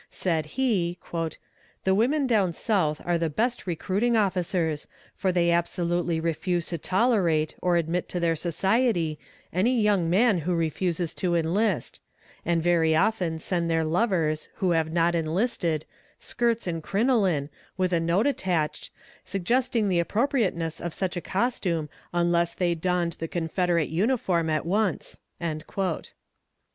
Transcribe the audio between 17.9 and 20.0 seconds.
a note attached, suggesting the